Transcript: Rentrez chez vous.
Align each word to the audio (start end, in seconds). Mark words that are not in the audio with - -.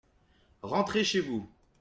Rentrez 0.63 1.03
chez 1.03 1.19
vous. 1.21 1.47